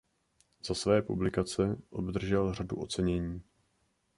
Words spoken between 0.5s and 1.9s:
Za své publikace